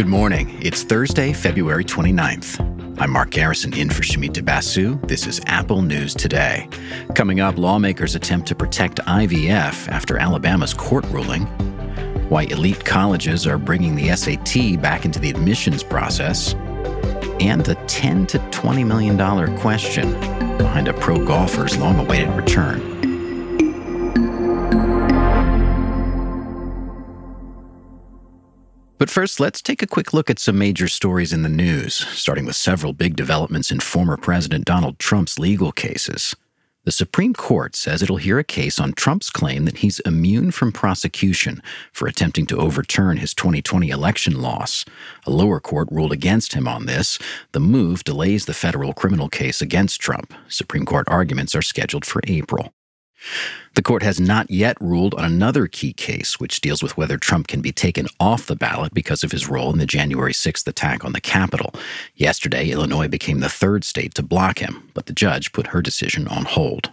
[0.00, 0.56] Good morning.
[0.62, 2.98] It's Thursday, February 29th.
[2.98, 4.98] I'm Mark Garrison in for Shumita Basu.
[5.06, 6.70] This is Apple News Today.
[7.14, 11.42] Coming up, lawmakers attempt to protect IVF after Alabama's court ruling.
[12.30, 16.54] Why elite colleges are bringing the SAT back into the admissions process.
[17.38, 20.12] And the 10 to 20 million dollar question
[20.56, 23.09] behind a pro golfer's long awaited return.
[29.00, 32.44] But first, let's take a quick look at some major stories in the news, starting
[32.44, 36.36] with several big developments in former President Donald Trump's legal cases.
[36.84, 40.70] The Supreme Court says it'll hear a case on Trump's claim that he's immune from
[40.70, 41.62] prosecution
[41.94, 44.84] for attempting to overturn his 2020 election loss.
[45.26, 47.18] A lower court ruled against him on this.
[47.52, 50.34] The move delays the federal criminal case against Trump.
[50.46, 52.74] Supreme Court arguments are scheduled for April.
[53.74, 57.46] The court has not yet ruled on another key case, which deals with whether Trump
[57.46, 61.04] can be taken off the ballot because of his role in the January 6th attack
[61.04, 61.74] on the Capitol.
[62.14, 66.26] Yesterday, Illinois became the third state to block him, but the judge put her decision
[66.28, 66.90] on hold.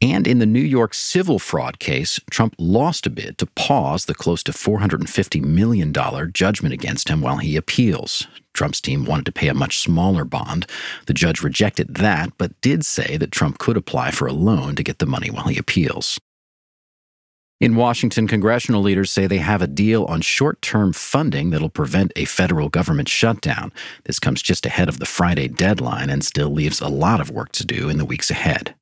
[0.00, 4.14] And in the New York civil fraud case, Trump lost a bid to pause the
[4.14, 5.92] close to $450 million
[6.32, 8.26] judgment against him while he appeals.
[8.54, 10.66] Trump's team wanted to pay a much smaller bond.
[11.06, 14.82] The judge rejected that, but did say that Trump could apply for a loan to
[14.82, 16.18] get the money while he appeals.
[17.60, 22.12] In Washington, congressional leaders say they have a deal on short term funding that'll prevent
[22.16, 23.72] a federal government shutdown.
[24.04, 27.52] This comes just ahead of the Friday deadline and still leaves a lot of work
[27.52, 28.74] to do in the weeks ahead.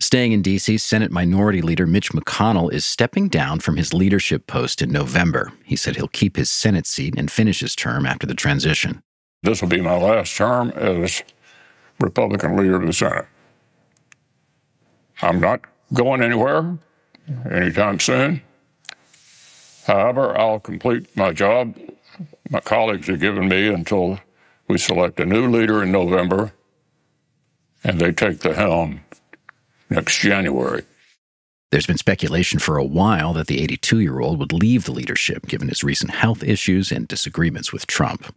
[0.00, 4.82] Staying in D.C., Senate Minority Leader Mitch McConnell is stepping down from his leadership post
[4.82, 5.52] in November.
[5.64, 9.02] He said he'll keep his Senate seat and finish his term after the transition.
[9.42, 11.22] This will be my last term as
[12.00, 13.26] Republican leader of the Senate.
[15.20, 15.60] I'm not
[15.92, 16.78] going anywhere
[17.50, 18.42] anytime soon.
[19.86, 21.76] However, I'll complete my job
[22.50, 24.20] my colleagues have given me until
[24.68, 26.52] we select a new leader in November
[27.82, 29.00] and they take the helm
[29.92, 30.82] next January.
[31.70, 35.46] There's been speculation for a while that the 82 year old would leave the leadership
[35.46, 38.34] given his recent health issues and disagreements with Trump.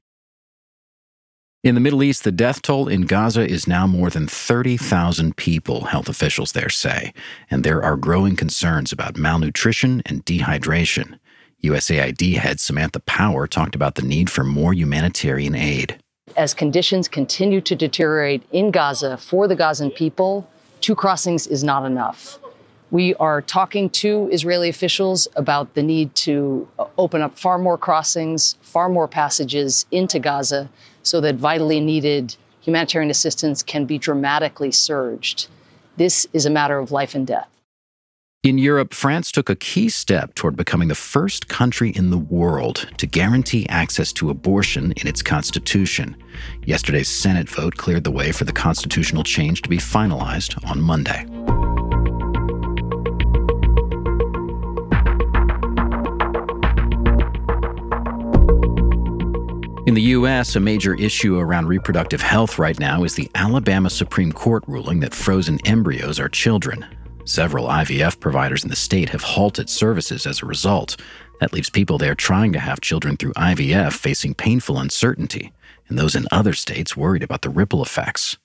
[1.61, 5.85] In the Middle East, the death toll in Gaza is now more than 30,000 people,
[5.85, 7.11] health officials there say,
[7.49, 11.17] and there are growing concerns about malnutrition and dehydration.
[11.63, 15.97] USAID head Samantha Power talked about the need for more humanitarian aid.
[16.37, 20.47] As conditions continue to deteriorate in Gaza for the Gazan people,
[20.81, 22.39] two crossings is not enough.
[22.91, 28.57] We are talking to Israeli officials about the need to open up far more crossings,
[28.61, 30.69] far more passages into Gaza
[31.03, 35.47] so that vitally needed humanitarian assistance can be dramatically surged.
[35.97, 37.49] This is a matter of life and death.
[38.45, 42.87] In Europe, France took a key step toward becoming the first country in the world
[42.99, 46.15] to guarantee access to abortion in its constitution.
[46.63, 51.21] Yesterday's Senate vote cleared the way for the constitutional change to be finalized on Monday.
[59.87, 64.31] In the U.S., a major issue around reproductive health right now is the Alabama Supreme
[64.31, 66.85] Court ruling that frozen embryos are children.
[67.25, 70.95] Several IVF providers in the state have halted services as a result.
[71.39, 75.51] That leaves people there trying to have children through IVF facing painful uncertainty,
[75.87, 78.37] and those in other states worried about the ripple effects.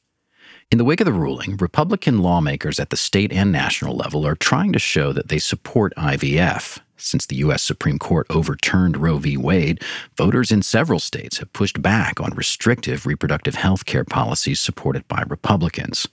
[0.70, 4.34] In the wake of the ruling, Republican lawmakers at the state and national level are
[4.34, 6.78] trying to show that they support IVF.
[6.96, 7.62] Since the U.S.
[7.62, 9.36] Supreme Court overturned Roe v.
[9.36, 9.84] Wade,
[10.16, 15.22] voters in several states have pushed back on restrictive reproductive health care policies supported by
[15.28, 16.08] Republicans.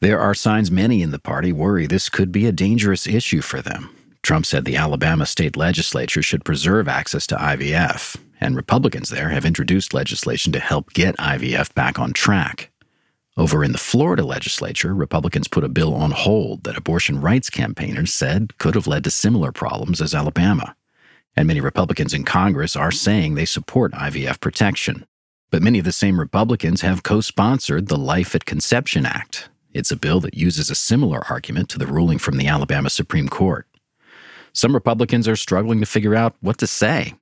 [0.00, 3.60] There are signs many in the party worry this could be a dangerous issue for
[3.60, 3.94] them.
[4.22, 9.44] Trump said the Alabama state legislature should preserve access to IVF, and Republicans there have
[9.44, 12.70] introduced legislation to help get IVF back on track.
[13.36, 18.12] Over in the Florida legislature, Republicans put a bill on hold that abortion rights campaigners
[18.12, 20.74] said could have led to similar problems as Alabama.
[21.36, 25.06] And many Republicans in Congress are saying they support IVF protection.
[25.50, 29.90] But many of the same Republicans have co sponsored the Life at Conception Act, it's
[29.90, 33.66] a bill that uses a similar argument to the ruling from the Alabama Supreme Court.
[34.52, 37.14] Some Republicans are struggling to figure out what to say.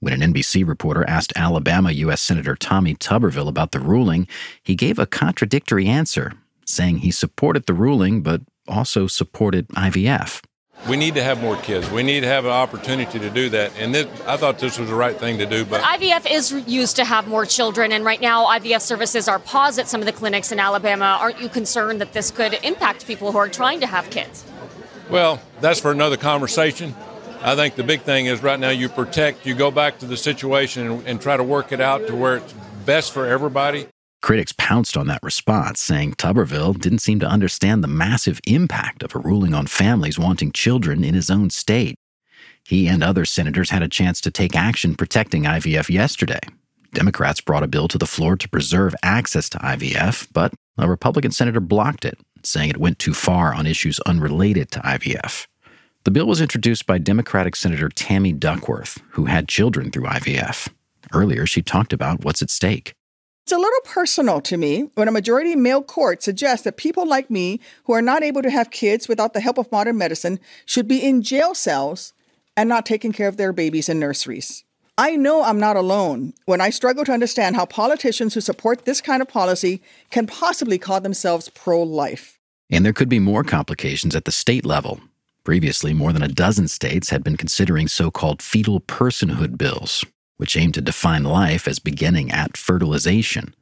[0.00, 2.20] When an NBC reporter asked Alabama U.S.
[2.20, 4.28] Senator Tommy Tuberville about the ruling,
[4.62, 6.34] he gave a contradictory answer,
[6.66, 10.42] saying he supported the ruling but also supported IVF.
[10.88, 11.90] We need to have more kids.
[11.90, 13.72] We need to have an opportunity to do that.
[13.76, 15.64] And this, I thought this was the right thing to do.
[15.64, 19.80] But IVF is used to have more children, and right now IVF services are paused
[19.80, 21.18] at some of the clinics in Alabama.
[21.20, 24.44] Aren't you concerned that this could impact people who are trying to have kids?
[25.10, 26.94] Well, that's for another conversation.
[27.42, 30.16] I think the big thing is right now you protect, you go back to the
[30.16, 32.52] situation and, and try to work it out to where it's
[32.84, 33.88] best for everybody.
[34.26, 39.14] Critics pounced on that response, saying Tuberville didn't seem to understand the massive impact of
[39.14, 41.94] a ruling on families wanting children in his own state.
[42.66, 46.40] He and other senators had a chance to take action protecting IVF yesterday.
[46.92, 51.30] Democrats brought a bill to the floor to preserve access to IVF, but a Republican
[51.30, 55.46] senator blocked it, saying it went too far on issues unrelated to IVF.
[56.02, 60.68] The bill was introduced by Democratic Senator Tammy Duckworth, who had children through IVF.
[61.14, 62.95] Earlier, she talked about what's at stake.
[63.46, 67.30] It's a little personal to me when a majority male court suggests that people like
[67.30, 70.88] me who are not able to have kids without the help of modern medicine should
[70.88, 72.12] be in jail cells
[72.56, 74.64] and not taking care of their babies in nurseries.
[74.98, 79.00] I know I'm not alone when I struggle to understand how politicians who support this
[79.00, 82.40] kind of policy can possibly call themselves pro life.
[82.68, 85.00] And there could be more complications at the state level.
[85.44, 90.04] Previously, more than a dozen states had been considering so called fetal personhood bills,
[90.36, 93.54] which aim to define life as beginning at fertilization.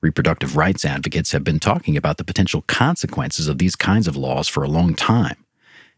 [0.00, 4.48] Reproductive rights advocates have been talking about the potential consequences of these kinds of laws
[4.48, 5.36] for a long time.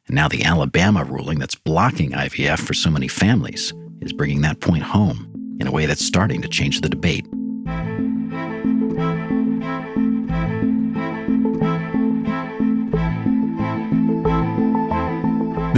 [0.07, 4.61] And now the Alabama ruling that's blocking IVF for so many families is bringing that
[4.61, 7.27] point home in a way that's starting to change the debate.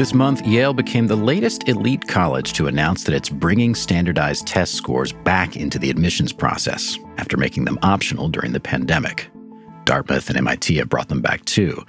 [0.01, 4.73] This month, Yale became the latest elite college to announce that it's bringing standardized test
[4.73, 9.29] scores back into the admissions process after making them optional during the pandemic.
[9.85, 11.85] Dartmouth and MIT have brought them back too.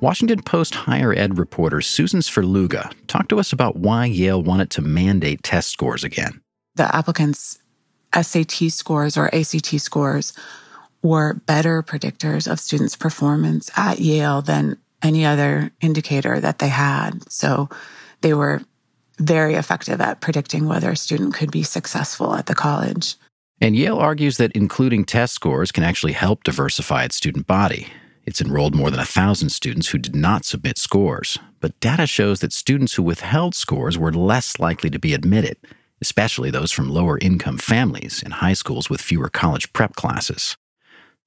[0.00, 4.82] Washington Post higher ed reporter Susan Svrluga talked to us about why Yale wanted to
[4.82, 6.42] mandate test scores again.
[6.74, 7.60] The applicants'
[8.12, 10.34] SAT scores or ACT scores
[11.00, 17.30] were better predictors of students' performance at Yale than any other indicator that they had.
[17.30, 17.68] So
[18.22, 18.62] they were
[19.18, 23.16] very effective at predicting whether a student could be successful at the college.
[23.60, 27.86] And Yale argues that including test scores can actually help diversify its student body.
[28.26, 32.40] It's enrolled more than a thousand students who did not submit scores, but data shows
[32.40, 35.58] that students who withheld scores were less likely to be admitted,
[36.00, 40.56] especially those from lower income families and high schools with fewer college prep classes.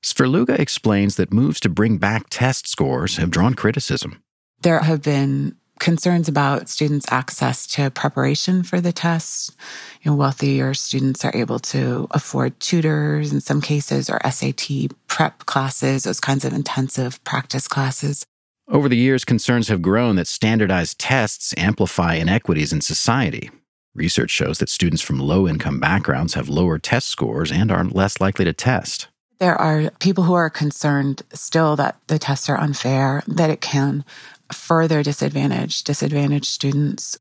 [0.03, 4.21] Svrluga explains that moves to bring back test scores have drawn criticism.
[4.61, 9.55] There have been concerns about students' access to preparation for the tests.
[10.01, 15.45] You know, wealthier students are able to afford tutors in some cases or SAT prep
[15.45, 18.25] classes, those kinds of intensive practice classes.
[18.69, 23.50] Over the years, concerns have grown that standardized tests amplify inequities in society.
[23.95, 28.19] Research shows that students from low income backgrounds have lower test scores and are less
[28.19, 29.07] likely to test.
[29.39, 34.04] There are people who are concerned still that the tests are unfair, that it can
[34.51, 37.19] further disadvantage disadvantaged students.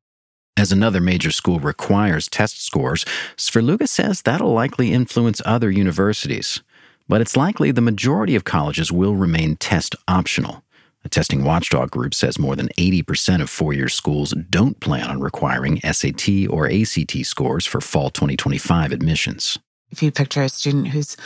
[0.57, 3.05] As another major school requires test scores,
[3.37, 6.63] Svrluga says that'll likely influence other universities.
[7.09, 10.63] But it's likely the majority of colleges will remain test optional.
[11.05, 15.21] A testing watchdog group says more than 80% of four year schools don't plan on
[15.21, 19.59] requiring SAT or ACT scores for fall 2025 admissions.
[19.91, 21.17] If you picture a student who's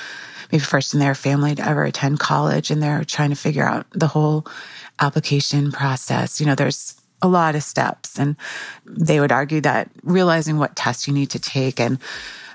[0.50, 3.86] maybe first in their family to ever attend college and they're trying to figure out
[3.92, 4.46] the whole
[5.00, 8.18] application process, you know, there's a lot of steps.
[8.18, 8.36] And
[8.84, 11.98] they would argue that realizing what test you need to take and,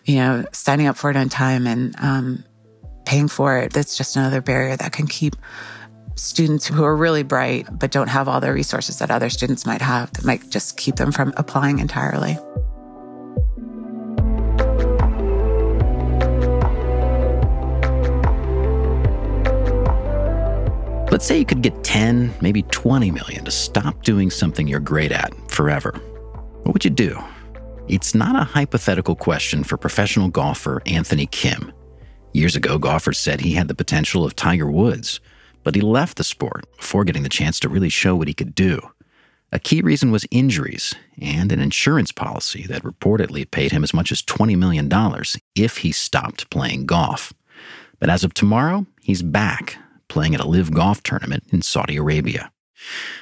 [0.06, 2.44] you know, signing up for it on time and um,
[3.06, 5.36] paying for it, that's just another barrier that can keep
[6.15, 9.82] students who are really bright but don't have all the resources that other students might
[9.82, 12.38] have that might just keep them from applying entirely.
[21.15, 25.13] Let's say you could get 10, maybe 20 million to stop doing something you're great
[25.13, 25.93] at forever.
[26.63, 27.17] What would you do?
[27.88, 31.72] It's not a hypothetical question for professional golfer Anthony Kim.
[32.34, 35.22] Years ago, golfers said he had the potential of Tiger Woods,
[35.63, 38.53] but he left the sport before getting the chance to really show what he could
[38.53, 38.81] do.
[39.53, 44.12] A key reason was injuries and an insurance policy that reportedly paid him as much
[44.12, 44.91] as $20 million
[45.55, 47.31] if he stopped playing golf.
[48.00, 52.51] But as of tomorrow, he's back playing at a LIV Golf tournament in Saudi Arabia.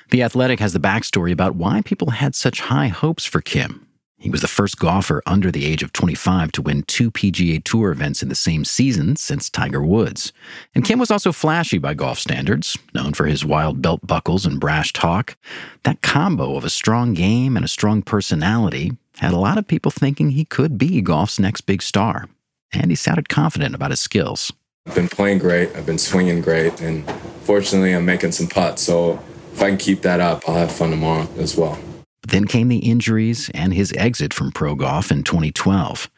[0.10, 3.88] The Athletic has the backstory about why people had such high hopes for Kim.
[4.24, 7.92] He was the first golfer under the age of 25 to win two PGA Tour
[7.92, 10.32] events in the same season since Tiger Woods.
[10.74, 14.62] And Kim was also flashy by golf standards, known for his wild belt buckles and
[14.62, 15.36] brash talk.
[15.84, 19.92] That combo of a strong game and a strong personality had a lot of people
[19.92, 22.30] thinking he could be golf's next big star.
[22.72, 24.54] And he sounded confident about his skills.
[24.94, 25.76] I've been playing great.
[25.76, 27.10] I've been swinging great, and
[27.42, 28.84] fortunately, I'm making some putts.
[28.84, 29.20] So
[29.52, 31.80] if I can keep that up, I'll have fun tomorrow as well.
[32.28, 36.12] Then came the injuries and his exit from pro golf in 2012.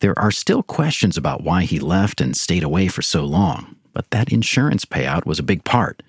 [0.00, 4.10] There are still questions about why he left and stayed away for so long, but
[4.10, 6.02] that insurance payout was a big part.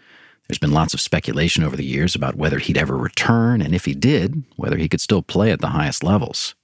[0.47, 3.85] There's been lots of speculation over the years about whether he'd ever return, and if
[3.85, 6.55] he did, whether he could still play at the highest levels.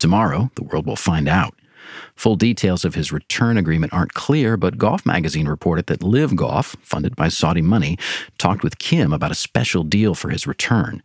[0.00, 1.54] Tomorrow, the world will find out.
[2.14, 6.76] Full details of his return agreement aren't clear, but Golf Magazine reported that LIV Golf,
[6.80, 7.98] funded by Saudi money,
[8.38, 11.02] talked with Kim about a special deal for his return.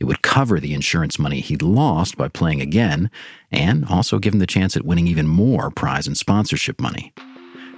[0.00, 3.10] It would cover the insurance money he'd lost by playing again,
[3.52, 7.12] and also give him the chance at winning even more prize and sponsorship money.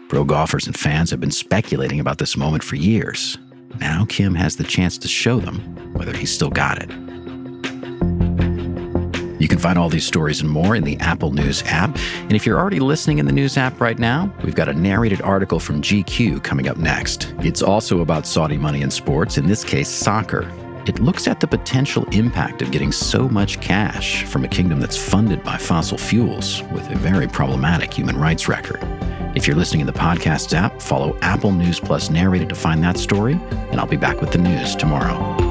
[0.09, 3.39] Pro golfers and fans have been speculating about this moment for years.
[3.81, 7.06] Now Kim has the chance to show them whether he's still got it.
[9.47, 11.97] You can find all these stories and more in the Apple News app.
[12.23, 15.23] And if you're already listening in the News app right now, we've got a narrated
[15.23, 17.33] article from GQ coming up next.
[17.39, 20.53] It's also about Saudi money in sports, in this case, soccer.
[20.89, 24.97] It looks at the potential impact of getting so much cash from a kingdom that's
[24.97, 28.81] funded by fossil fuels with a very problematic human rights record.
[29.37, 32.99] If you're listening in the podcast app, follow Apple News Plus narrated to find that
[32.99, 33.39] story,
[33.71, 35.46] and I'll be back with the news tomorrow.